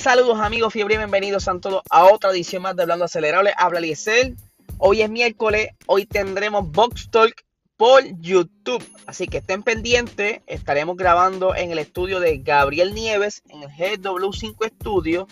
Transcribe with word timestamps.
Saludos 0.00 0.40
amigos 0.40 0.72
fiebre, 0.72 0.96
bienvenidos 0.96 1.46
a 1.46 1.60
todos 1.60 1.82
a 1.90 2.06
otra 2.06 2.30
edición 2.30 2.62
más 2.62 2.74
de 2.74 2.84
Hablando 2.84 3.04
Acelerable. 3.04 3.52
Habla 3.54 3.80
Liesel. 3.80 4.34
Hoy 4.78 5.02
es 5.02 5.10
miércoles, 5.10 5.72
hoy 5.86 6.06
tendremos 6.06 6.72
Box 6.72 7.10
Talk 7.10 7.44
por 7.76 8.02
YouTube. 8.18 8.82
Así 9.04 9.28
que 9.28 9.36
estén 9.38 9.62
pendientes, 9.62 10.40
estaremos 10.46 10.96
grabando 10.96 11.54
en 11.54 11.70
el 11.70 11.78
estudio 11.78 12.18
de 12.18 12.38
Gabriel 12.38 12.94
Nieves 12.94 13.42
en 13.50 13.62
el 13.62 13.68
GW5 13.68 14.72
Studio. 14.80 15.28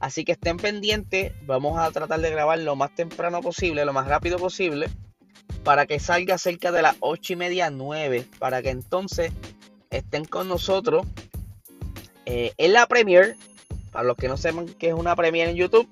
Así 0.00 0.26
que 0.26 0.32
estén 0.32 0.58
pendientes, 0.58 1.32
vamos 1.46 1.78
a 1.78 1.90
tratar 1.90 2.20
de 2.20 2.28
grabar 2.28 2.58
lo 2.58 2.76
más 2.76 2.94
temprano 2.94 3.40
posible, 3.40 3.86
lo 3.86 3.94
más 3.94 4.06
rápido 4.06 4.38
posible, 4.38 4.90
para 5.64 5.86
que 5.86 5.98
salga 5.98 6.36
cerca 6.36 6.70
de 6.72 6.82
las 6.82 6.94
8 7.00 7.32
y 7.32 7.36
media, 7.36 7.70
9, 7.70 8.26
para 8.38 8.60
que 8.60 8.68
entonces 8.68 9.32
estén 9.88 10.26
con 10.26 10.46
nosotros 10.46 11.06
eh, 12.26 12.52
en 12.58 12.74
la 12.74 12.86
Premiere 12.86 13.34
para 13.90 14.04
los 14.04 14.16
que 14.16 14.28
no 14.28 14.36
sepan 14.36 14.66
qué 14.66 14.88
es 14.88 14.94
una 14.94 15.16
Premiere 15.16 15.50
en 15.50 15.56
YouTube, 15.56 15.88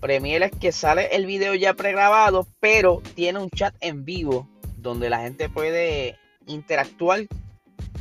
Premiere 0.00 0.46
es 0.46 0.52
que 0.52 0.72
sale 0.72 1.14
el 1.14 1.26
video 1.26 1.54
ya 1.54 1.74
pregrabado, 1.74 2.46
pero 2.58 3.02
tiene 3.14 3.38
un 3.38 3.50
chat 3.50 3.74
en 3.80 4.04
vivo 4.04 4.48
donde 4.76 5.10
la 5.10 5.20
gente 5.20 5.48
puede 5.48 6.18
interactuar 6.46 7.26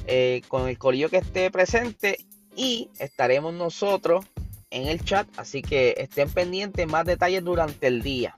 eh, 0.08 0.42
con 0.48 0.68
el 0.68 0.78
corillo 0.78 1.10
que 1.10 1.18
esté 1.18 1.52
presente 1.52 2.20
y 2.56 2.90
estaremos 3.00 3.54
nosotros 3.54 4.26
en 4.72 4.88
el 4.88 5.04
chat, 5.04 5.28
así 5.38 5.62
que 5.62 5.96
estén 5.98 6.30
pendientes 6.30 6.88
más 6.88 7.06
detalles 7.06 7.44
durante 7.44 7.88
el 7.88 8.02
día. 8.02 8.38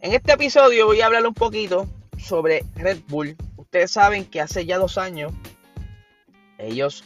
En 0.00 0.12
este 0.12 0.32
episodio 0.32 0.86
voy 0.86 1.00
a 1.00 1.06
hablar 1.06 1.26
un 1.26 1.34
poquito 1.34 1.88
sobre 2.18 2.64
Red 2.74 2.98
Bull. 3.08 3.36
Ustedes 3.56 3.90
saben 3.90 4.24
que 4.24 4.40
hace 4.40 4.64
ya 4.64 4.78
dos 4.78 4.98
años 4.98 5.32
ellos 6.58 7.04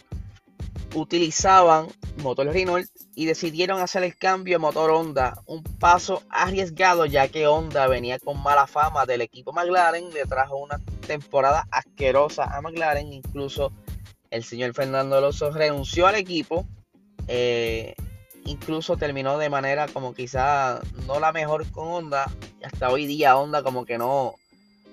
utilizaban 0.94 1.88
motor 2.22 2.46
Renault 2.46 2.86
y 3.14 3.26
decidieron 3.26 3.80
hacer 3.80 4.02
el 4.02 4.16
cambio 4.16 4.56
a 4.56 4.60
motor 4.60 4.90
Honda, 4.90 5.42
un 5.46 5.62
paso 5.62 6.22
arriesgado 6.28 7.06
ya 7.06 7.28
que 7.28 7.46
Honda 7.46 7.86
venía 7.86 8.18
con 8.18 8.42
mala 8.42 8.66
fama 8.66 9.06
del 9.06 9.20
equipo 9.20 9.52
McLaren, 9.52 10.12
le 10.12 10.24
trajo 10.24 10.56
una 10.56 10.78
temporada 11.06 11.66
asquerosa 11.70 12.44
a 12.44 12.60
McLaren, 12.60 13.12
incluso 13.12 13.72
el 14.30 14.44
señor 14.44 14.74
Fernando 14.74 15.16
Alonso 15.16 15.50
renunció 15.50 16.06
al 16.06 16.14
equipo, 16.14 16.66
eh, 17.28 17.94
incluso 18.44 18.96
terminó 18.96 19.38
de 19.38 19.50
manera 19.50 19.88
como 19.88 20.14
quizá 20.14 20.80
no 21.06 21.20
la 21.20 21.32
mejor 21.32 21.70
con 21.70 21.88
Honda, 21.88 22.30
hasta 22.64 22.90
hoy 22.90 23.06
día 23.06 23.36
Honda 23.36 23.62
como 23.62 23.84
que 23.84 23.98
no, 23.98 24.34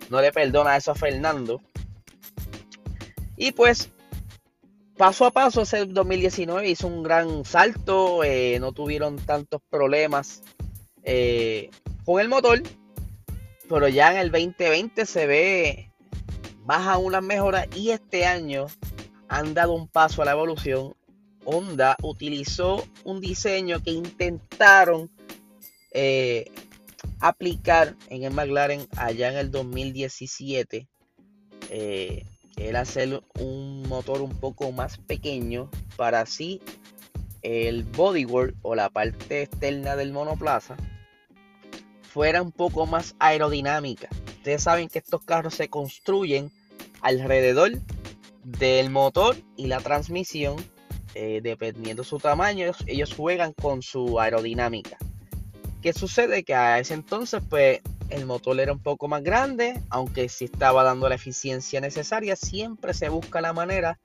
no 0.09 0.21
le 0.21 0.31
perdona 0.31 0.75
eso 0.75 0.91
a 0.91 0.95
Fernando. 0.95 1.61
Y 3.37 3.53
pues 3.53 3.89
paso 4.99 5.25
a 5.25 5.31
paso 5.31 5.61
ese 5.61 5.85
2019 5.85 6.71
hizo 6.71 6.85
un 6.85 7.03
gran 7.03 7.45
salto, 7.45 8.21
eh, 8.25 8.57
no 8.59 8.73
tuvieron 8.73 9.15
tantos 9.15 9.61
problemas 9.69 10.43
eh, 11.03 11.69
con 12.03 12.19
el 12.19 12.27
motor, 12.27 12.61
pero 13.69 13.87
ya 13.87 14.11
en 14.11 14.17
el 14.19 14.29
2020 14.29 15.05
se 15.05 15.25
ve 15.25 15.89
más 16.65 16.85
aún 16.85 17.13
las 17.13 17.23
mejoras 17.23 17.65
y 17.73 17.91
este 17.91 18.25
año 18.25 18.65
han 19.29 19.53
dado 19.53 19.71
un 19.71 19.87
paso 19.87 20.21
a 20.21 20.25
la 20.25 20.31
evolución. 20.31 20.93
Honda 21.45 21.95
utilizó 22.03 22.85
un 23.05 23.21
diseño 23.21 23.81
que 23.81 23.91
intentaron 23.91 25.09
eh, 25.93 26.51
aplicar 27.21 27.95
en 28.09 28.23
el 28.23 28.33
McLaren 28.33 28.85
allá 28.97 29.31
en 29.31 29.37
el 29.37 29.49
2017 29.49 30.89
era 32.59 32.81
hacer 32.81 33.23
un 33.39 33.83
motor 33.87 34.21
un 34.21 34.37
poco 34.37 34.71
más 34.71 34.97
pequeño 34.97 35.69
para 35.95 36.21
así 36.21 36.61
el 37.41 37.83
bodywork 37.83 38.55
o 38.61 38.75
la 38.75 38.89
parte 38.89 39.43
externa 39.43 39.95
del 39.95 40.11
monoplaza 40.11 40.75
fuera 42.01 42.41
un 42.41 42.51
poco 42.51 42.85
más 42.85 43.15
aerodinámica. 43.19 44.09
Ustedes 44.37 44.63
saben 44.63 44.89
que 44.89 44.99
estos 44.99 45.23
carros 45.23 45.55
se 45.55 45.69
construyen 45.69 46.51
alrededor 47.01 47.71
del 48.43 48.89
motor 48.89 49.37
y 49.55 49.67
la 49.67 49.79
transmisión, 49.79 50.55
eh, 51.13 51.39
dependiendo 51.43 52.03
su 52.03 52.17
tamaño, 52.17 52.71
ellos 52.87 53.13
juegan 53.13 53.53
con 53.53 53.81
su 53.81 54.19
aerodinámica. 54.19 54.97
¿Qué 55.81 55.93
sucede? 55.93 56.43
Que 56.43 56.55
a 56.55 56.79
ese 56.79 56.93
entonces, 56.93 57.41
pues 57.47 57.79
el 58.09 58.25
motor 58.25 58.59
era 58.59 58.73
un 58.73 58.79
poco 58.79 59.07
más 59.07 59.23
grande, 59.23 59.79
aunque 59.89 60.29
si 60.29 60.45
estaba 60.45 60.83
dando 60.83 61.07
la 61.09 61.15
eficiencia 61.15 61.81
necesaria, 61.81 62.35
siempre 62.35 62.93
se 62.93 63.09
busca 63.09 63.41
la 63.41 63.53
manera 63.53 63.99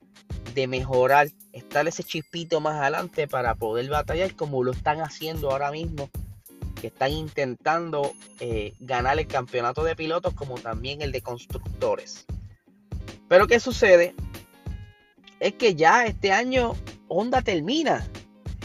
de 0.53 0.67
mejorar, 0.67 1.29
estar 1.53 1.87
ese 1.87 2.03
chispito 2.03 2.61
más 2.61 2.79
adelante 2.79 3.27
para 3.27 3.55
poder 3.55 3.89
batallar 3.89 4.35
como 4.35 4.63
lo 4.63 4.71
están 4.71 5.01
haciendo 5.01 5.51
ahora 5.51 5.71
mismo, 5.71 6.09
que 6.79 6.87
están 6.87 7.11
intentando 7.11 8.13
eh, 8.39 8.73
ganar 8.79 9.19
el 9.19 9.27
campeonato 9.27 9.83
de 9.83 9.95
pilotos 9.95 10.33
como 10.33 10.55
también 10.55 11.01
el 11.01 11.11
de 11.11 11.21
constructores. 11.21 12.25
Pero 13.27 13.47
¿qué 13.47 13.59
sucede? 13.59 14.15
Es 15.39 15.53
que 15.53 15.75
ya 15.75 16.05
este 16.05 16.31
año 16.31 16.75
Honda 17.07 17.41
termina. 17.41 18.07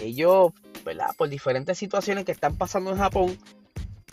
Ellos, 0.01 0.53
¿verdad? 0.85 1.11
Por 1.17 1.29
diferentes 1.29 1.77
situaciones 1.79 2.25
que 2.25 2.33
están 2.33 2.57
pasando 2.57 2.91
en 2.91 2.99
Japón, 2.99 3.39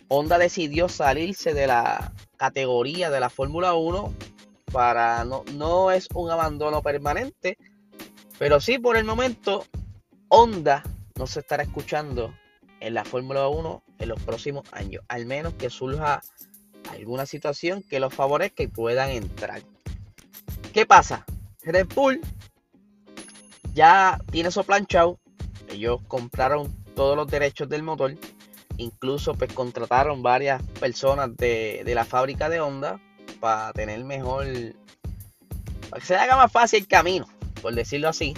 Honda 0.10 0.38
decidió 0.38 0.88
salirse 0.90 1.54
de 1.54 1.68
la 1.68 2.14
categoría 2.38 3.10
de 3.10 3.20
la 3.20 3.30
Fórmula 3.30 3.74
1 3.74 4.14
para 4.72 5.24
no, 5.26 5.44
no 5.54 5.92
es 5.92 6.08
un 6.14 6.30
abandono 6.30 6.82
permanente, 6.82 7.58
pero 8.38 8.60
sí 8.60 8.80
por 8.80 8.98
el 8.98 9.04
momento 9.04 9.66
Honda 10.30 10.84
no 11.16 11.28
se 11.28 11.40
estará 11.40 11.64
escuchando 11.64 12.34
en 12.80 12.94
la 12.94 13.04
Fórmula 13.04 13.48
1 13.48 13.84
en 14.00 14.10
los 14.10 14.22
próximos 14.22 14.64
años, 14.72 15.04
al 15.08 15.26
menos 15.26 15.54
que 15.56 15.70
surja 15.70 16.22
alguna 16.92 17.26
situación 17.26 17.84
que 17.84 18.00
los 18.00 18.14
favorezca 18.14 18.64
y 18.64 18.68
puedan 18.68 19.10
entrar. 19.10 19.62
¿Qué 20.74 20.86
pasa? 20.86 21.26
Red 21.64 21.88
Bull 21.94 22.22
ya 23.74 24.20
tiene 24.32 24.52
su 24.52 24.64
planchado, 24.64 25.20
ellos 25.68 26.00
compraron 26.08 26.74
todos 26.96 27.16
los 27.16 27.28
derechos 27.28 27.68
del 27.68 27.84
motor 27.84 28.16
Incluso 28.78 29.34
pues 29.34 29.52
contrataron 29.54 30.22
varias 30.22 30.62
personas 30.80 31.36
de, 31.36 31.84
la 31.86 32.06
fábrica 32.06 32.50
de 32.50 32.60
Honda 32.60 33.00
para 33.40 33.74
tener 33.74 34.04
mejor, 34.04 34.46
para 35.90 36.00
que 36.00 36.06
se 36.06 36.16
haga 36.16 36.36
más 36.36 36.52
fácil 36.52 36.82
el 36.82 36.88
camino, 36.88 37.28
por 37.62 37.74
decirlo 37.74 38.10
así. 38.10 38.34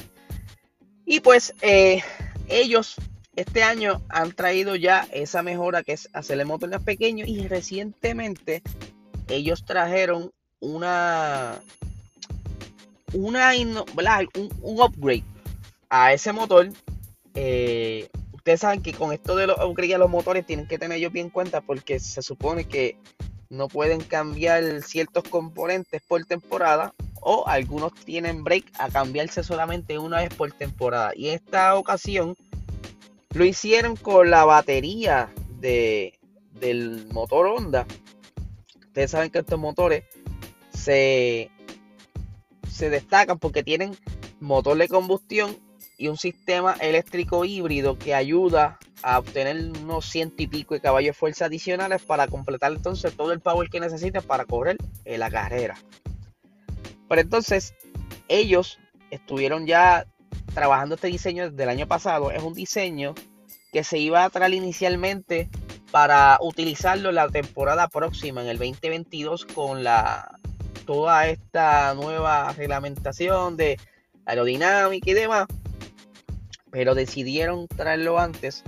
Y 1.05 1.19
pues 1.19 1.53
eh, 1.61 2.03
ellos 2.47 2.95
este 3.39 3.63
año 3.63 4.01
han 4.09 4.33
traído 4.33 4.75
ya 4.75 5.07
esa 5.13 5.43
mejora 5.43 5.81
que 5.81 5.93
es 5.93 6.09
hacer 6.11 6.39
el 6.39 6.45
motor 6.45 6.69
más 6.69 6.83
pequeño 6.83 7.23
y 7.25 7.47
recientemente 7.47 8.61
ellos 9.29 9.63
trajeron 9.63 10.31
una 10.59 11.61
una 13.13 13.51
un, 13.55 14.49
un 14.61 14.81
upgrade 14.81 15.23
a 15.89 16.11
ese 16.11 16.33
motor 16.33 16.69
eh, 17.33 18.09
ustedes 18.39 18.61
saben 18.61 18.81
que 18.81 18.93
con 18.93 19.11
esto 19.11 19.35
de 19.35 19.47
los 19.47 19.57
upgrades 19.59 19.99
los 19.99 20.09
motores 20.09 20.45
tienen 20.45 20.65
que 20.65 20.79
tener 20.79 20.97
ellos 20.97 21.11
bien 21.11 21.27
en 21.27 21.29
cuenta 21.29 21.59
porque 21.59 21.99
se 21.99 22.21
supone 22.21 22.63
que 22.63 22.97
no 23.49 23.67
pueden 23.67 23.99
cambiar 23.99 24.81
ciertos 24.81 25.25
componentes 25.25 26.01
por 26.07 26.23
temporada 26.23 26.93
o 27.21 27.45
algunos 27.47 27.93
tienen 27.93 28.45
break 28.45 28.71
a 28.79 28.89
cambiarse 28.89 29.43
solamente 29.43 29.99
una 29.99 30.19
vez 30.19 30.33
por 30.33 30.53
temporada. 30.53 31.11
Y 31.15 31.29
esta 31.29 31.75
ocasión 31.75 32.37
lo 33.33 33.43
hicieron 33.43 33.97
con 33.97 34.29
la 34.29 34.45
batería 34.45 35.29
de, 35.59 36.17
del 36.53 37.07
motor 37.11 37.47
Honda. 37.47 37.85
Ustedes 38.79 39.11
saben 39.11 39.31
que 39.31 39.39
estos 39.39 39.59
motores 39.59 40.05
se, 40.73 41.51
se 42.71 42.89
destacan 42.89 43.37
porque 43.37 43.63
tienen 43.63 43.97
motor 44.39 44.77
de 44.77 44.87
combustión 44.87 45.57
y 45.99 46.07
un 46.07 46.17
sistema 46.17 46.77
eléctrico 46.79 47.43
híbrido 47.43 47.99
que 47.99 48.15
ayuda 48.15 48.79
a 49.03 49.19
obtener 49.19 49.57
unos 49.81 50.05
ciento 50.05 50.41
y 50.41 50.47
pico 50.47 50.73
de 50.73 50.79
caballos 50.79 51.09
de 51.09 51.19
fuerza 51.19 51.45
adicionales 51.45 52.01
para 52.01 52.27
completar 52.27 52.71
entonces 52.71 53.13
todo 53.15 53.33
el 53.33 53.41
power 53.41 53.69
que 53.69 53.81
necesita 53.81 54.21
para 54.21 54.45
correr 54.45 54.77
en 55.03 55.19
la 55.19 55.29
carrera. 55.29 55.77
Pero 57.09 57.21
entonces 57.21 57.75
ellos 58.29 58.79
estuvieron 59.11 59.67
ya 59.67 60.05
trabajando 60.53 60.95
este 60.95 61.07
diseño 61.07 61.49
desde 61.49 61.63
el 61.63 61.69
año 61.69 61.87
pasado. 61.87 62.31
Es 62.31 62.43
un 62.43 62.53
diseño 62.53 63.13
que 63.73 63.83
se 63.83 63.97
iba 63.97 64.23
a 64.23 64.29
traer 64.29 64.53
inicialmente 64.53 65.49
para 65.91 66.37
utilizarlo 66.39 67.11
la 67.11 67.27
temporada 67.27 67.89
próxima, 67.89 68.41
en 68.41 68.47
el 68.47 68.57
2022, 68.57 69.45
con 69.47 69.83
toda 70.85 71.27
esta 71.27 71.93
nueva 71.93 72.53
reglamentación 72.53 73.57
de 73.57 73.77
aerodinámica 74.25 75.09
y 75.09 75.13
demás 75.13 75.47
pero 76.71 76.95
decidieron 76.95 77.67
traerlo 77.67 78.19
antes 78.19 78.63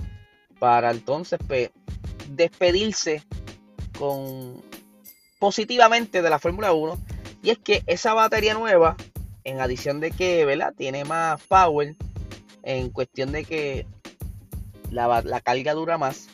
para 0.58 0.90
entonces 0.90 1.38
despedirse 2.28 3.22
con 3.98 4.62
positivamente 5.38 6.22
de 6.22 6.30
la 6.30 6.38
Fórmula 6.38 6.72
1 6.72 6.98
y 7.42 7.50
es 7.50 7.58
que 7.58 7.82
esa 7.86 8.14
batería 8.14 8.54
nueva 8.54 8.96
en 9.44 9.60
adición 9.60 10.00
de 10.00 10.12
que 10.12 10.44
¿verdad? 10.44 10.72
tiene 10.76 11.04
más 11.04 11.42
power 11.42 11.96
en 12.62 12.90
cuestión 12.90 13.32
de 13.32 13.44
que 13.44 13.86
la, 14.90 15.22
la 15.22 15.40
carga 15.40 15.74
dura 15.74 15.98
más. 15.98 16.28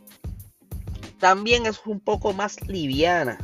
También 1.19 1.67
es 1.67 1.81
un 1.87 2.01
poco 2.01 2.33
más 2.33 2.61
liviana. 2.69 3.39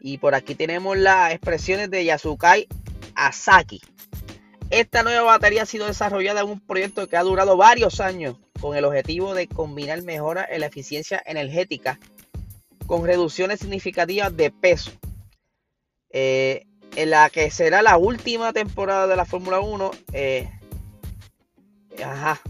Y 0.00 0.18
por 0.18 0.34
aquí 0.34 0.54
tenemos 0.54 0.98
las 0.98 1.32
expresiones 1.32 1.90
de 1.90 2.04
Yasukai 2.04 2.68
Asaki. 3.14 3.80
Esta 4.70 5.02
nueva 5.02 5.22
batería 5.22 5.62
ha 5.62 5.66
sido 5.66 5.86
desarrollada 5.86 6.40
en 6.40 6.48
un 6.48 6.60
proyecto 6.60 7.06
que 7.06 7.16
ha 7.16 7.22
durado 7.22 7.56
varios 7.56 8.00
años 8.00 8.36
con 8.60 8.76
el 8.76 8.84
objetivo 8.84 9.34
de 9.34 9.46
combinar 9.46 10.02
mejoras 10.02 10.46
en 10.50 10.60
la 10.60 10.66
eficiencia 10.66 11.22
energética 11.26 11.98
con 12.86 13.04
reducciones 13.06 13.60
significativas 13.60 14.36
de 14.36 14.50
peso. 14.50 14.90
Eh, 16.10 16.66
en 16.96 17.10
la 17.10 17.28
que 17.30 17.50
será 17.50 17.82
la 17.82 17.96
última 17.96 18.52
temporada 18.52 19.06
de 19.06 19.16
la 19.16 19.24
Fórmula 19.24 19.60
1, 19.60 19.90
eh, 20.12 20.48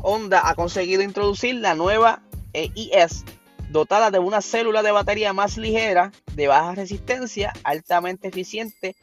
Honda 0.01 0.49
ha 0.49 0.55
conseguido 0.55 1.03
introducir 1.03 1.57
la 1.57 1.75
nueva 1.75 2.23
eh, 2.53 2.71
IS 2.75 3.25
dotada 3.71 4.11
de 4.11 4.19
una 4.19 4.41
célula 4.41 4.83
de 4.83 4.93
batería 4.93 5.33
más 5.33 5.57
ligera, 5.57 6.13
de 6.35 6.47
baja 6.47 6.75
resistencia, 6.75 7.53
altamente 7.65 8.29
eficiente 8.29 8.95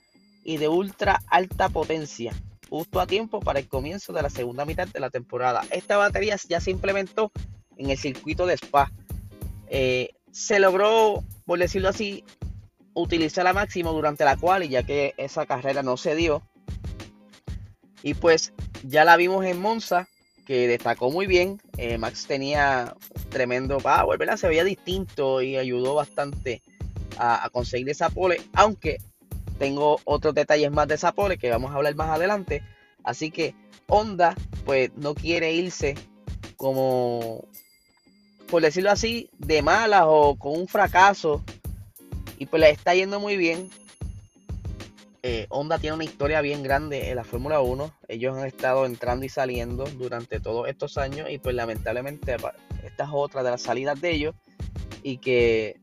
y 0.43 0.57
de 0.57 0.67
ultra 0.67 1.21
alta 1.27 1.69
potencia, 1.69 2.33
justo 2.71 3.01
a 3.01 3.05
tiempo 3.05 3.41
para 3.41 3.59
el 3.59 3.67
comienzo 3.67 4.13
de 4.13 4.21
la 4.21 4.29
segunda 4.29 4.63
mitad 4.63 4.87
de 4.87 5.01
la 5.01 5.09
temporada. 5.09 5.61
Esta 5.71 5.97
batería 5.97 6.37
ya 6.47 6.61
se 6.61 6.71
implementó 6.71 7.29
en 7.75 7.89
el 7.89 7.97
circuito 7.97 8.45
de 8.45 8.53
Spa. 8.53 8.89
Eh, 9.67 10.11
se 10.31 10.57
logró, 10.57 11.21
por 11.45 11.59
decirlo 11.59 11.89
así, 11.89 12.23
utilizar 12.93 13.43
la 13.43 13.51
máximo 13.51 13.91
durante 13.91 14.23
la 14.23 14.37
cual, 14.37 14.69
ya 14.69 14.83
que 14.83 15.13
esa 15.17 15.45
carrera 15.45 15.83
no 15.83 15.97
se 15.97 16.15
dio. 16.15 16.43
Y 18.03 18.13
pues 18.13 18.53
ya 18.87 19.03
la 19.03 19.17
vimos 19.17 19.45
en 19.45 19.59
Monza, 19.59 20.07
que 20.45 20.69
destacó 20.69 21.11
muy 21.11 21.27
bien. 21.27 21.61
Eh, 21.75 21.97
Max 21.97 22.25
tenía 22.25 22.95
tremendo 23.27 23.79
power, 23.79 24.17
¿verdad? 24.17 24.37
Se 24.37 24.47
veía 24.47 24.63
distinto 24.63 25.41
y 25.41 25.57
ayudó 25.57 25.95
bastante 25.95 26.61
a, 27.17 27.43
a, 27.45 27.49
conseguir 27.49 27.89
esa 27.89 28.09
pole, 28.09 28.41
aunque 28.53 28.99
tengo 29.61 29.99
otros 30.05 30.33
detalles 30.33 30.71
más 30.71 30.87
de 30.87 30.95
esa 30.95 31.11
pole 31.11 31.37
que 31.37 31.51
vamos 31.51 31.69
a 31.69 31.75
hablar 31.75 31.93
más 31.93 32.09
adelante. 32.09 32.63
Así 33.03 33.29
que 33.29 33.53
Honda, 33.85 34.33
pues 34.65 34.89
no 34.95 35.13
quiere 35.13 35.53
irse 35.53 35.93
como, 36.57 37.45
por 38.49 38.63
decirlo 38.63 38.89
así, 38.89 39.29
de 39.37 39.61
malas 39.61 40.05
o 40.07 40.35
con 40.35 40.53
un 40.59 40.67
fracaso. 40.67 41.43
Y 42.39 42.47
pues 42.47 42.59
le 42.59 42.71
está 42.71 42.95
yendo 42.95 43.19
muy 43.19 43.37
bien. 43.37 43.69
Eh, 45.21 45.45
Honda 45.49 45.77
tiene 45.77 45.93
una 45.93 46.05
historia 46.05 46.41
bien 46.41 46.63
grande 46.63 47.11
en 47.11 47.17
la 47.17 47.23
Fórmula 47.23 47.61
1. 47.61 47.93
Ellos 48.07 48.35
han 48.35 48.47
estado 48.47 48.87
entrando 48.87 49.27
y 49.27 49.29
saliendo 49.29 49.83
durante 49.83 50.39
todos 50.39 50.69
estos 50.69 50.97
años 50.97 51.29
y 51.29 51.37
pues 51.37 51.53
lamentablemente 51.53 52.35
esta 52.83 53.03
es 53.03 53.09
otra 53.13 53.43
de 53.43 53.51
las 53.51 53.61
salidas 53.61 54.01
de 54.01 54.09
ellos 54.09 54.35
y 55.03 55.17
que 55.17 55.79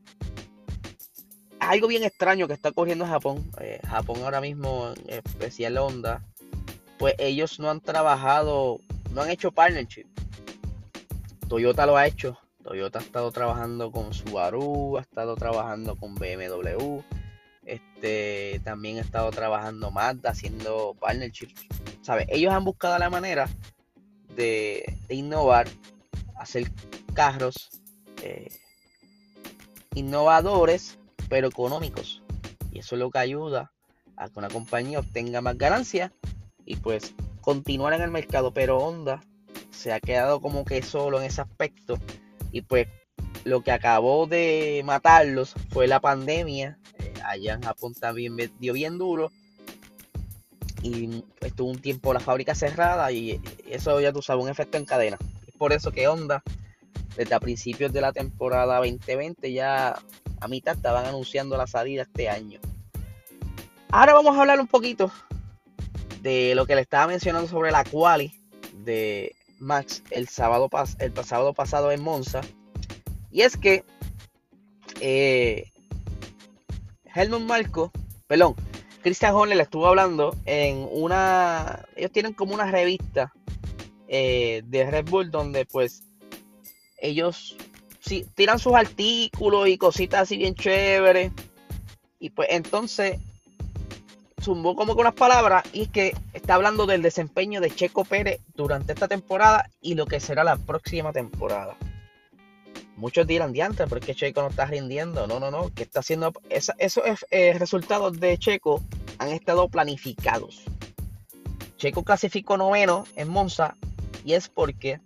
algo 1.69 1.87
bien 1.87 2.03
extraño 2.03 2.47
que 2.47 2.53
está 2.53 2.69
ocurriendo 2.69 3.05
en 3.05 3.11
Japón. 3.11 3.51
Eh, 3.59 3.79
Japón 3.87 4.21
ahora 4.23 4.41
mismo, 4.41 4.93
en 5.07 5.23
especial 5.25 5.77
Honda, 5.77 6.23
pues 6.97 7.15
ellos 7.17 7.59
no 7.59 7.69
han 7.69 7.81
trabajado, 7.81 8.79
no 9.11 9.21
han 9.21 9.29
hecho 9.29 9.51
partnership. 9.51 10.05
Toyota 11.47 11.85
lo 11.85 11.97
ha 11.97 12.07
hecho. 12.07 12.37
Toyota 12.63 12.99
ha 12.99 13.01
estado 13.01 13.31
trabajando 13.31 13.91
con 13.91 14.13
Subaru, 14.13 14.97
ha 14.97 15.01
estado 15.01 15.35
trabajando 15.35 15.95
con 15.95 16.15
BMW 16.15 17.01
este, 17.69 18.61
también 18.63 18.97
he 18.97 19.01
estado 19.01 19.29
trabajando 19.31 19.91
Mazda, 19.91 20.31
haciendo 20.31 20.95
partnerships. 20.99 21.67
¿Sabes? 22.01 22.27
Ellos 22.29 22.53
han 22.53 22.65
buscado 22.65 22.97
la 22.97 23.09
manera 23.09 23.47
de, 24.35 24.97
innovar, 25.09 25.67
hacer 26.35 26.71
carros 27.13 27.69
eh, 28.23 28.49
innovadores, 29.93 30.97
pero 31.29 31.47
económicos. 31.47 32.21
Y 32.71 32.79
eso 32.79 32.95
es 32.95 32.99
lo 32.99 33.11
que 33.11 33.19
ayuda 33.19 33.71
a 34.17 34.29
que 34.29 34.39
una 34.39 34.49
compañía 34.49 34.99
obtenga 34.99 35.41
más 35.41 35.57
ganancias 35.57 36.11
y 36.65 36.75
pues 36.75 37.13
continuar 37.41 37.93
en 37.93 38.01
el 38.01 38.11
mercado. 38.11 38.53
Pero 38.53 38.77
Honda 38.77 39.21
se 39.71 39.93
ha 39.93 39.99
quedado 39.99 40.41
como 40.41 40.65
que 40.65 40.81
solo 40.81 41.19
en 41.19 41.25
ese 41.25 41.41
aspecto. 41.41 41.97
Y 42.51 42.61
pues 42.61 42.87
lo 43.43 43.61
que 43.61 43.71
acabó 43.71 44.27
de 44.27 44.81
matarlos 44.85 45.55
fue 45.69 45.87
la 45.87 45.99
pandemia 45.99 46.77
allá 47.23 47.53
en 47.53 47.61
Japón 47.61 47.93
también 47.93 48.35
dio 48.59 48.73
bien 48.73 48.97
duro. 48.97 49.31
Y 50.81 51.23
estuvo 51.41 51.69
un 51.69 51.81
tiempo 51.81 52.13
la 52.13 52.21
fábrica 52.21 52.55
cerrada 52.55 53.11
y 53.11 53.41
eso 53.67 53.99
ya 53.99 54.13
tú 54.13 54.21
sabes, 54.21 54.43
un 54.43 54.49
efecto 54.49 54.77
en 54.77 54.85
cadena. 54.85 55.17
Es 55.45 55.53
por 55.55 55.73
eso 55.73 55.91
que 55.91 56.07
Honda, 56.07 56.41
desde 57.17 57.35
a 57.35 57.39
principios 57.39 57.91
de 57.91 58.01
la 58.01 58.13
temporada 58.13 58.77
2020, 58.77 59.51
ya 59.51 59.99
a 60.39 60.47
mitad 60.47 60.75
estaban 60.75 61.05
anunciando 61.05 61.57
la 61.57 61.67
salida 61.67 62.03
este 62.03 62.29
año. 62.29 62.59
Ahora 63.91 64.13
vamos 64.13 64.37
a 64.37 64.41
hablar 64.41 64.59
un 64.59 64.67
poquito 64.67 65.11
de 66.21 66.53
lo 66.55 66.65
que 66.65 66.75
le 66.75 66.81
estaba 66.81 67.07
mencionando 67.07 67.47
sobre 67.47 67.71
la 67.71 67.83
quali 67.83 68.33
de 68.73 69.35
Max 69.59 70.03
el 70.11 70.27
sábado, 70.27 70.69
el 70.99 71.25
sábado 71.25 71.53
pasado 71.53 71.91
en 71.91 72.01
Monza. 72.01 72.41
Y 73.31 73.41
es 73.41 73.57
que 73.57 73.83
eh, 75.01 75.71
Helmut 77.13 77.41
Marco, 77.41 77.91
perdón, 78.27 78.55
Christian 79.01 79.33
Horner 79.33 79.57
le 79.57 79.63
estuvo 79.63 79.87
hablando 79.87 80.35
en 80.45 80.87
una. 80.91 81.85
Ellos 81.95 82.11
tienen 82.11 82.33
como 82.33 82.53
una 82.53 82.69
revista 82.69 83.33
eh, 84.07 84.61
de 84.65 84.89
Red 84.89 85.09
Bull 85.09 85.31
donde, 85.31 85.65
pues, 85.65 86.03
ellos 86.97 87.55
tiran 88.35 88.59
sus 88.59 88.73
artículos 88.73 89.67
y 89.67 89.77
cositas 89.77 90.21
así 90.21 90.37
bien 90.37 90.55
chéveres. 90.55 91.31
Y 92.19 92.31
pues, 92.31 92.49
entonces, 92.51 93.19
zumbó 94.41 94.75
como 94.75 94.93
con 94.93 95.01
unas 95.01 95.13
palabras 95.13 95.63
y 95.73 95.83
es 95.83 95.89
que 95.89 96.13
está 96.33 96.55
hablando 96.55 96.85
del 96.85 97.01
desempeño 97.01 97.61
de 97.61 97.71
Checo 97.71 98.03
Pérez 98.05 98.41
durante 98.55 98.93
esta 98.93 99.07
temporada 99.07 99.69
y 99.81 99.95
lo 99.95 100.05
que 100.05 100.19
será 100.19 100.43
la 100.43 100.57
próxima 100.57 101.13
temporada. 101.13 101.75
Muchos 102.99 103.25
dirán 103.25 103.53
diantre, 103.53 103.87
porque 103.87 104.13
Checo 104.13 104.41
no 104.41 104.49
está 104.49 104.65
rindiendo. 104.65 105.25
No, 105.25 105.39
no, 105.39 105.51
no. 105.51 105.73
Que 105.73 105.83
está 105.83 106.01
haciendo. 106.01 106.33
esos 106.49 107.03
eh, 107.31 107.55
resultados 107.57 108.19
de 108.19 108.37
Checo 108.37 108.83
han 109.19 109.29
estado 109.29 109.69
planificados. 109.69 110.65
Checo 111.77 112.03
clasificó 112.03 112.57
noveno 112.57 113.05
en 113.15 113.29
Monza 113.29 113.75
y 114.25 114.33
es 114.33 114.49
porque 114.49 114.99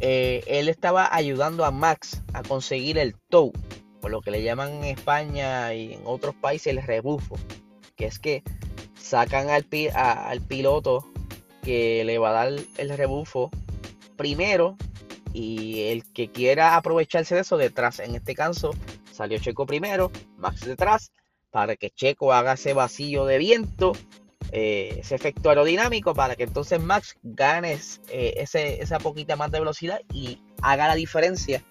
eh, 0.00 0.42
él 0.46 0.68
estaba 0.68 1.14
ayudando 1.14 1.64
a 1.64 1.70
Max 1.70 2.22
a 2.32 2.42
conseguir 2.42 2.98
el 2.98 3.14
tow, 3.28 3.52
por 4.00 4.10
lo 4.10 4.20
que 4.20 4.30
le 4.30 4.42
llaman 4.42 4.72
en 4.72 4.84
España 4.84 5.74
y 5.74 5.94
en 5.94 6.02
otros 6.04 6.34
países 6.34 6.68
el 6.68 6.82
rebufo, 6.82 7.36
que 7.96 8.06
es 8.06 8.18
que 8.18 8.42
sacan 8.98 9.50
al, 9.50 9.66
al 9.94 10.40
piloto 10.42 11.06
que 11.62 12.04
le 12.04 12.18
va 12.18 12.30
a 12.30 12.44
dar 12.44 12.52
el 12.76 12.96
rebufo 12.96 13.50
primero 14.16 14.76
y 15.32 15.88
el 15.88 16.04
que 16.12 16.30
quiera 16.30 16.76
aprovecharse 16.76 17.34
de 17.34 17.40
eso 17.40 17.56
detrás, 17.56 17.98
en 17.98 18.14
este 18.14 18.34
caso 18.34 18.70
salió 19.14 19.38
Checo 19.38 19.66
primero, 19.66 20.10
Max 20.36 20.66
detrás, 20.66 21.12
para 21.50 21.76
que 21.76 21.90
Checo 21.90 22.32
haga 22.32 22.54
ese 22.54 22.74
vacío 22.74 23.26
de 23.26 23.38
viento, 23.38 23.92
eh, 24.56 25.00
ese 25.00 25.16
efecto 25.16 25.48
aerodinámico, 25.48 26.14
para 26.14 26.36
que 26.36 26.44
entonces 26.44 26.80
Max 26.80 27.16
gane 27.24 27.76
eh, 28.08 28.34
ese, 28.36 28.80
esa 28.80 29.00
poquita 29.00 29.34
más 29.34 29.50
de 29.50 29.58
velocidad 29.58 30.00
y 30.12 30.40
haga 30.62 30.86
la 30.86 30.94
diferencia. 30.94 31.64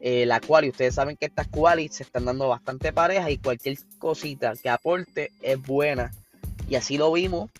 Eh, 0.00 0.26
la 0.26 0.40
cual, 0.40 0.64
y 0.64 0.70
ustedes 0.70 0.96
saben 0.96 1.16
que 1.16 1.26
estas 1.26 1.46
quali 1.46 1.88
se 1.88 2.02
están 2.02 2.24
dando 2.24 2.48
bastante 2.48 2.92
parejas 2.92 3.30
y 3.30 3.38
cualquier 3.38 3.78
cosita 3.98 4.54
que 4.60 4.68
aporte 4.68 5.30
es 5.42 5.62
buena. 5.62 6.10
Y 6.68 6.74
así 6.74 6.98
lo 6.98 7.12
vimos. 7.12 7.50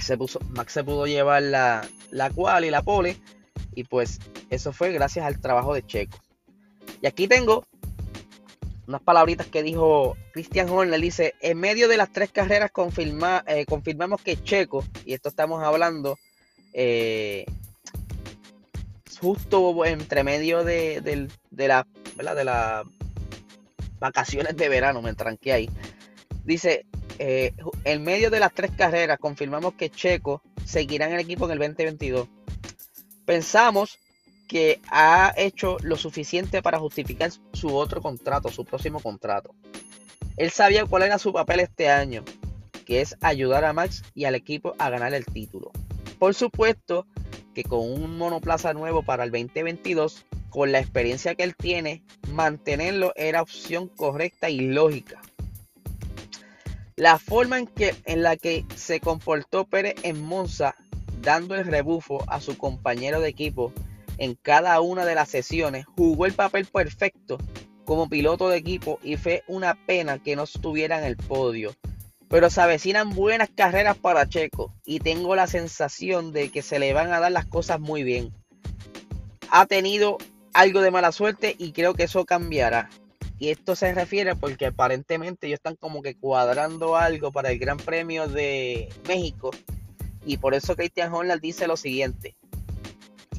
Se 0.00 0.16
puso, 0.16 0.40
Max 0.50 0.72
se 0.72 0.82
pudo 0.82 1.06
llevar 1.06 1.42
la, 1.42 1.86
la 2.10 2.32
y 2.62 2.70
la 2.70 2.82
pole 2.82 3.16
y 3.76 3.84
pues 3.84 4.18
eso 4.50 4.72
fue 4.72 4.90
gracias 4.90 5.24
al 5.24 5.40
trabajo 5.40 5.72
de 5.72 5.86
Checo. 5.86 6.18
Y 7.00 7.06
aquí 7.06 7.28
tengo 7.28 7.64
unas 8.86 9.02
palabritas 9.02 9.46
que 9.46 9.62
dijo 9.62 10.16
Christian 10.32 10.68
Horner. 10.68 11.00
Dice, 11.00 11.34
en 11.40 11.58
medio 11.58 11.88
de 11.88 11.96
las 11.96 12.12
tres 12.12 12.30
carreras 12.30 12.70
confirma, 12.70 13.44
eh, 13.46 13.66
confirmamos 13.66 14.22
que 14.22 14.42
Checo, 14.42 14.84
y 15.04 15.14
esto 15.14 15.28
estamos 15.28 15.62
hablando 15.62 16.18
eh, 16.72 17.46
justo 19.20 19.84
entre 19.84 20.24
medio 20.24 20.64
de, 20.64 21.00
de, 21.00 21.28
de 21.50 21.68
las 21.68 21.84
vacaciones 23.98 24.56
de 24.56 24.68
verano, 24.68 25.02
me 25.02 25.14
tranqué 25.14 25.52
ahí. 25.52 25.70
Dice, 26.44 26.86
eh, 27.18 27.52
en 27.84 28.04
medio 28.04 28.30
de 28.30 28.40
las 28.40 28.52
tres 28.52 28.70
carreras 28.76 29.18
confirmamos 29.18 29.74
que 29.74 29.90
Checo 29.90 30.42
seguirá 30.64 31.06
en 31.06 31.14
el 31.14 31.20
equipo 31.20 31.46
en 31.46 31.52
el 31.52 31.58
2022 31.58 32.28
pensamos 33.26 33.98
que 34.46 34.80
ha 34.90 35.34
hecho 35.36 35.76
lo 35.82 35.96
suficiente 35.96 36.62
para 36.62 36.78
justificar 36.78 37.30
su 37.52 37.74
otro 37.74 38.00
contrato, 38.00 38.48
su 38.50 38.64
próximo 38.64 39.00
contrato. 39.00 39.54
Él 40.36 40.50
sabía 40.50 40.86
cuál 40.86 41.02
era 41.04 41.18
su 41.18 41.32
papel 41.32 41.60
este 41.60 41.88
año, 41.88 42.24
que 42.84 43.00
es 43.00 43.16
ayudar 43.20 43.64
a 43.64 43.72
Max 43.72 44.02
y 44.14 44.24
al 44.24 44.34
equipo 44.34 44.74
a 44.78 44.90
ganar 44.90 45.14
el 45.14 45.24
título. 45.24 45.72
Por 46.18 46.34
supuesto 46.34 47.06
que 47.54 47.64
con 47.64 47.80
un 47.80 48.18
monoplaza 48.18 48.74
nuevo 48.74 49.02
para 49.02 49.24
el 49.24 49.30
2022, 49.30 50.26
con 50.50 50.72
la 50.72 50.78
experiencia 50.78 51.34
que 51.34 51.42
él 51.42 51.56
tiene, 51.56 52.02
mantenerlo 52.28 53.12
era 53.16 53.42
opción 53.42 53.88
correcta 53.88 54.50
y 54.50 54.60
lógica. 54.60 55.20
La 56.96 57.18
forma 57.18 57.58
en, 57.58 57.66
que, 57.66 57.94
en 58.04 58.22
la 58.22 58.36
que 58.36 58.64
se 58.74 59.00
comportó 59.00 59.66
Pérez 59.66 59.96
en 60.02 60.22
Monza, 60.22 60.74
dando 61.20 61.54
el 61.54 61.66
rebufo 61.66 62.24
a 62.28 62.40
su 62.40 62.56
compañero 62.56 63.20
de 63.20 63.28
equipo 63.28 63.72
en 64.18 64.34
cada 64.34 64.80
una 64.80 65.04
de 65.04 65.14
las 65.14 65.28
sesiones, 65.28 65.86
jugó 65.96 66.26
el 66.26 66.32
papel 66.32 66.66
perfecto 66.66 67.38
como 67.84 68.08
piloto 68.08 68.48
de 68.48 68.58
equipo 68.58 68.98
y 69.02 69.16
fue 69.16 69.44
una 69.46 69.74
pena 69.86 70.18
que 70.18 70.36
no 70.36 70.42
estuviera 70.42 70.98
en 70.98 71.04
el 71.04 71.16
podio. 71.16 71.74
Pero 72.28 72.50
se 72.50 72.60
avecinan 72.60 73.10
buenas 73.10 73.48
carreras 73.48 73.96
para 73.96 74.28
Checo 74.28 74.74
y 74.84 74.98
tengo 74.98 75.36
la 75.36 75.46
sensación 75.46 76.32
de 76.32 76.50
que 76.50 76.62
se 76.62 76.78
le 76.78 76.92
van 76.92 77.12
a 77.12 77.20
dar 77.20 77.30
las 77.30 77.46
cosas 77.46 77.78
muy 77.78 78.02
bien. 78.02 78.32
Ha 79.48 79.66
tenido 79.66 80.18
algo 80.52 80.80
de 80.80 80.90
mala 80.90 81.12
suerte 81.12 81.54
y 81.56 81.72
creo 81.72 81.94
que 81.94 82.04
eso 82.04 82.24
cambiará. 82.24 82.90
Y 83.38 83.50
esto 83.50 83.76
se 83.76 83.94
refiere 83.94 84.34
porque 84.34 84.66
aparentemente 84.66 85.46
ellos 85.46 85.58
están 85.58 85.76
como 85.76 86.02
que 86.02 86.16
cuadrando 86.16 86.96
algo 86.96 87.30
para 87.30 87.50
el 87.52 87.58
Gran 87.58 87.76
Premio 87.76 88.26
de 88.26 88.88
México. 89.06 89.50
Y 90.24 90.38
por 90.38 90.54
eso 90.54 90.74
Christian 90.74 91.12
Horner 91.12 91.40
dice 91.40 91.68
lo 91.68 91.76
siguiente. 91.76 92.34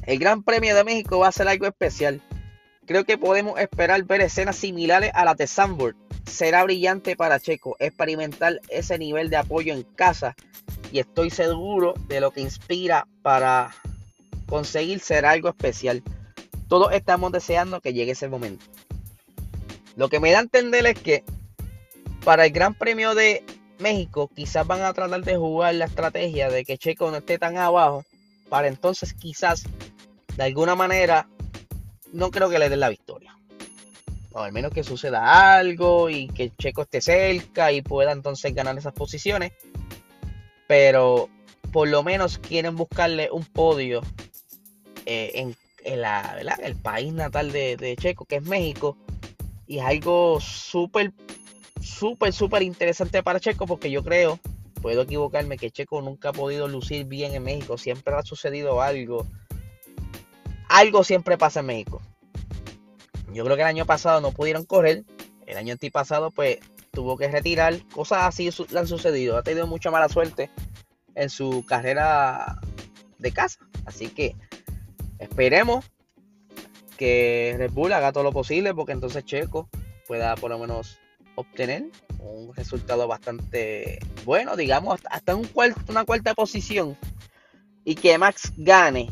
El 0.08 0.18
Gran 0.18 0.42
Premio 0.42 0.74
de 0.74 0.84
México 0.84 1.18
va 1.18 1.28
a 1.28 1.32
ser 1.32 1.48
algo 1.48 1.66
especial. 1.66 2.22
Creo 2.86 3.04
que 3.04 3.18
podemos 3.18 3.60
esperar 3.60 4.02
ver 4.04 4.22
escenas 4.22 4.56
similares 4.56 5.10
a 5.12 5.26
las 5.26 5.36
de 5.36 5.46
Sandburg. 5.46 5.96
Será 6.24 6.64
brillante 6.64 7.14
para 7.14 7.38
Checo 7.38 7.76
experimentar 7.78 8.58
ese 8.70 8.96
nivel 8.96 9.28
de 9.28 9.36
apoyo 9.36 9.74
en 9.74 9.82
casa 9.82 10.34
y 10.90 11.00
estoy 11.00 11.28
seguro 11.28 11.92
de 12.08 12.22
lo 12.22 12.30
que 12.30 12.40
inspira 12.40 13.06
para 13.20 13.74
conseguir 14.46 15.00
ser 15.00 15.26
algo 15.26 15.50
especial. 15.50 16.02
Todos 16.68 16.94
estamos 16.94 17.30
deseando 17.30 17.82
que 17.82 17.92
llegue 17.92 18.12
ese 18.12 18.28
momento. 18.28 18.64
Lo 19.94 20.08
que 20.08 20.20
me 20.20 20.32
da 20.32 20.38
a 20.38 20.42
entender 20.42 20.86
es 20.86 20.98
que 20.98 21.22
para 22.24 22.46
el 22.46 22.52
Gran 22.52 22.72
Premio 22.72 23.14
de 23.14 23.44
México 23.78 24.30
quizás 24.34 24.66
van 24.66 24.80
a 24.80 24.94
tratar 24.94 25.20
de 25.22 25.36
jugar 25.36 25.74
la 25.74 25.84
estrategia 25.84 26.48
de 26.48 26.64
que 26.64 26.78
Checo 26.78 27.10
no 27.10 27.18
esté 27.18 27.38
tan 27.38 27.58
abajo 27.58 28.06
para 28.48 28.68
entonces 28.68 29.12
quizás 29.12 29.64
de 30.38 30.44
alguna 30.44 30.76
manera 30.76 31.28
no 32.12 32.30
creo 32.30 32.48
que 32.48 32.60
le 32.60 32.68
den 32.68 32.80
la 32.80 32.88
victoria. 32.88 33.36
O 34.32 34.38
al 34.38 34.52
menos 34.52 34.72
que 34.72 34.84
suceda 34.84 35.56
algo 35.58 36.08
y 36.08 36.28
que 36.28 36.52
Checo 36.56 36.82
esté 36.82 37.00
cerca 37.00 37.72
y 37.72 37.82
pueda 37.82 38.12
entonces 38.12 38.54
ganar 38.54 38.78
esas 38.78 38.92
posiciones. 38.92 39.52
Pero 40.68 41.28
por 41.72 41.88
lo 41.88 42.04
menos 42.04 42.38
quieren 42.38 42.76
buscarle 42.76 43.30
un 43.32 43.44
podio 43.44 44.00
eh, 45.06 45.32
en, 45.34 45.56
el 45.84 46.76
país 46.76 47.12
natal 47.12 47.50
de 47.50 47.96
Checo, 47.98 48.24
que 48.24 48.36
es 48.36 48.42
México 48.42 48.96
y 49.66 49.78
es 49.78 49.84
algo 49.84 50.40
súper, 50.40 51.12
súper, 51.80 52.32
súper 52.32 52.62
interesante 52.62 53.22
para 53.24 53.40
Checo 53.40 53.66
porque 53.66 53.90
yo 53.90 54.04
creo, 54.04 54.38
puedo 54.80 55.02
equivocarme, 55.02 55.58
que 55.58 55.70
Checo 55.70 56.00
nunca 56.00 56.28
ha 56.28 56.32
podido 56.32 56.68
lucir 56.68 57.06
bien 57.06 57.34
en 57.34 57.42
México. 57.42 57.76
Siempre 57.76 58.14
ha 58.14 58.22
sucedido 58.22 58.80
algo. 58.80 59.26
Algo 60.68 61.04
siempre 61.04 61.38
pasa 61.38 61.60
en 61.60 61.66
México. 61.66 62.02
Yo 63.32 63.44
creo 63.44 63.56
que 63.56 63.62
el 63.62 63.68
año 63.68 63.86
pasado 63.86 64.20
no 64.20 64.32
pudieron 64.32 64.64
correr. 64.64 65.04
El 65.46 65.56
año 65.56 65.72
antipasado 65.72 66.30
pues 66.30 66.58
tuvo 66.90 67.16
que 67.16 67.28
retirar. 67.28 67.86
Cosas 67.88 68.24
así 68.24 68.50
le 68.70 68.78
han 68.78 68.86
sucedido. 68.86 69.36
Ha 69.36 69.42
tenido 69.42 69.66
mucha 69.66 69.90
mala 69.90 70.08
suerte 70.08 70.50
en 71.14 71.30
su 71.30 71.64
carrera 71.66 72.58
de 73.18 73.32
casa. 73.32 73.60
Así 73.86 74.08
que 74.08 74.36
esperemos 75.18 75.84
que 76.96 77.54
Red 77.56 77.70
Bull 77.72 77.92
haga 77.92 78.12
todo 78.12 78.24
lo 78.24 78.32
posible 78.32 78.74
porque 78.74 78.92
entonces 78.92 79.24
Checo 79.24 79.68
pueda 80.06 80.34
por 80.36 80.50
lo 80.50 80.58
menos 80.58 80.98
obtener 81.36 81.84
un 82.18 82.52
resultado 82.54 83.06
bastante 83.06 84.00
bueno, 84.24 84.56
digamos, 84.56 85.00
hasta 85.08 85.36
un 85.36 85.48
una 85.88 86.04
cuarta 86.04 86.34
posición 86.34 86.96
y 87.84 87.94
que 87.94 88.18
Max 88.18 88.52
gane 88.56 89.08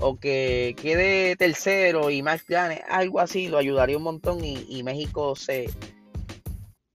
o 0.00 0.18
que 0.18 0.74
quede 0.80 1.36
tercero 1.36 2.10
y 2.10 2.22
Max 2.22 2.44
gane, 2.48 2.82
algo 2.88 3.20
así 3.20 3.48
lo 3.48 3.58
ayudaría 3.58 3.96
un 3.96 4.02
montón 4.02 4.44
y, 4.44 4.82
México 4.82 5.34
se 5.36 5.70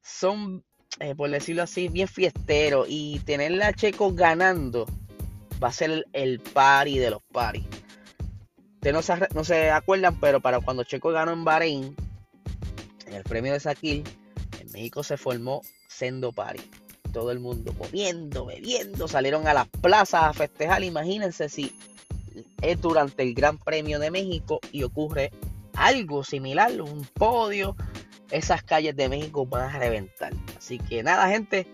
son, 0.04 0.64
eh, 1.00 1.16
por 1.16 1.30
decirlo 1.30 1.64
así, 1.64 1.88
bien 1.88 2.08
fiesteros 2.08 2.86
y 2.90 3.20
tener 3.20 3.62
a 3.64 3.74
Checo 3.74 4.14
ganando 4.14 4.86
va 5.62 5.70
a 5.70 5.72
ser 5.72 6.06
el, 6.14 6.40
party 6.40 7.00
de 7.00 7.12
los 7.12 7.22
paris. 7.32 7.66
Ustedes 8.76 9.34
no 9.34 9.44
se, 9.44 9.70
acuerdan, 9.70 10.20
pero 10.20 10.40
para 10.40 10.60
cuando 10.60 10.84
Checo 10.84 11.12
ganó 11.12 11.34
en 11.34 11.44
Bahrein, 11.44 11.96
en 13.06 13.14
el 13.14 13.24
premio 13.24 13.54
de 13.54 13.60
Saquil, 13.60 14.04
en 14.60 14.72
México 14.72 15.04
se 15.04 15.18
formó 15.18 15.62
Sendo 15.88 16.32
Party. 16.32 16.64
Todo 17.14 17.32
el 17.32 17.40
mundo 17.40 17.74
comiendo, 17.78 18.46
bebiendo, 18.46 19.08
salieron 19.08 19.48
a 19.48 19.54
las 19.54 19.68
plazas 19.68 20.24
a 20.24 20.34
festejar. 20.34 20.84
Imagínense 20.84 21.50
si 21.50 21.76
es 22.62 22.82
durante 22.82 23.24
el 23.24 23.34
Gran 23.34 23.58
Premio 23.58 24.00
de 24.00 24.12
México 24.12 24.60
y 24.72 24.84
ocurre 24.84 25.32
algo 25.76 26.24
similar, 26.24 26.82
un 26.82 27.06
podio, 27.14 27.76
esas 28.30 28.64
calles 28.64 28.96
de 28.96 29.10
México 29.10 29.46
van 29.46 29.76
a 29.76 29.80
reventar. 29.80 30.34
Así 30.58 30.80
que 30.80 31.04
nada, 31.04 31.28
gente, 31.30 31.68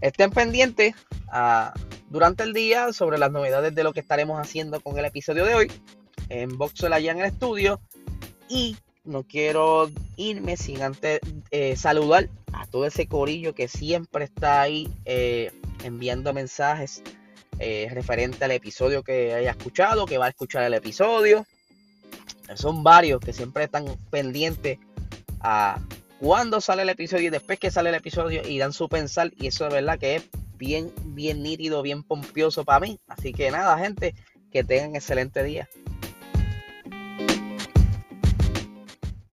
estén 0.00 0.30
pendientes 0.30 0.94
ah, 1.28 1.72
durante 2.10 2.42
el 2.42 2.52
día 2.52 2.92
sobre 2.92 3.18
las 3.18 3.30
novedades 3.30 3.74
de 3.74 3.84
lo 3.84 3.92
que 3.92 4.00
estaremos 4.00 4.40
haciendo 4.40 4.80
con 4.80 4.98
el 4.98 5.04
episodio 5.04 5.44
de 5.44 5.54
hoy 5.54 5.72
en 6.28 6.56
Boxel 6.58 6.92
allá 6.92 7.12
en 7.12 7.20
el 7.20 7.26
estudio. 7.26 7.80
Y 8.48 8.76
no 9.04 9.22
quiero 9.22 9.90
irme 10.16 10.56
sin 10.56 10.82
antes 10.82 11.20
eh, 11.50 11.76
saludar 11.76 12.28
a 12.52 12.66
todo 12.66 12.86
ese 12.86 13.06
corillo 13.06 13.54
que 13.54 13.68
siempre 13.68 14.24
está 14.24 14.62
ahí 14.62 14.88
eh, 15.04 15.50
enviando 15.82 16.32
mensajes 16.32 17.02
eh, 17.58 17.88
referente 17.90 18.44
al 18.44 18.50
episodio 18.52 19.02
que 19.02 19.34
haya 19.34 19.50
escuchado, 19.50 20.06
que 20.06 20.18
va 20.18 20.26
a 20.26 20.30
escuchar 20.30 20.64
el 20.64 20.74
episodio. 20.74 21.46
Son 22.54 22.82
varios 22.82 23.20
que 23.20 23.32
siempre 23.32 23.64
están 23.64 23.86
pendientes 24.10 24.78
a 25.40 25.80
cuando 26.20 26.60
sale 26.60 26.82
el 26.82 26.88
episodio 26.88 27.26
y 27.26 27.30
después 27.30 27.58
que 27.58 27.70
sale 27.70 27.90
el 27.90 27.96
episodio 27.96 28.42
y 28.46 28.58
dan 28.58 28.72
su 28.72 28.88
pensar. 28.88 29.32
Y 29.36 29.48
eso 29.48 29.64
de 29.64 29.74
verdad 29.74 29.98
que 29.98 30.16
es 30.16 30.24
bien, 30.56 30.92
bien 31.04 31.42
nítido, 31.42 31.82
bien 31.82 32.02
pompioso 32.02 32.64
para 32.64 32.80
mí. 32.80 32.98
Así 33.08 33.32
que 33.32 33.50
nada, 33.50 33.78
gente, 33.78 34.14
que 34.50 34.64
tengan 34.64 34.96
excelente 34.96 35.42
día. 35.42 35.68